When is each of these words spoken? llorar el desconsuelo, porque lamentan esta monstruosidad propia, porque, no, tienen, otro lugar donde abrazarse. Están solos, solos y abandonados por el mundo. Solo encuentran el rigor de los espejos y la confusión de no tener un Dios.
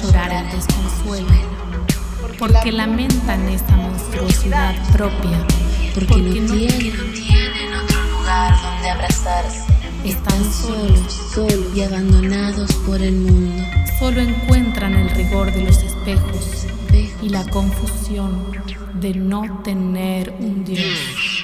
llorar 0.00 0.32
el 0.32 0.50
desconsuelo, 0.50 1.26
porque 2.38 2.72
lamentan 2.72 3.48
esta 3.48 3.76
monstruosidad 3.76 4.74
propia, 4.92 5.46
porque, 5.94 6.16
no, 6.16 6.54
tienen, 6.54 7.74
otro 7.74 8.02
lugar 8.18 8.54
donde 8.62 8.90
abrazarse. 8.90 9.64
Están 10.04 10.44
solos, 10.52 11.30
solos 11.34 11.66
y 11.74 11.82
abandonados 11.82 12.72
por 12.86 13.00
el 13.00 13.14
mundo. 13.14 13.64
Solo 13.98 14.20
encuentran 14.20 14.94
el 14.94 15.10
rigor 15.10 15.52
de 15.52 15.64
los 15.64 15.78
espejos 15.78 16.66
y 17.22 17.28
la 17.28 17.44
confusión 17.48 18.52
de 19.00 19.14
no 19.14 19.62
tener 19.62 20.34
un 20.38 20.64
Dios. 20.64 21.35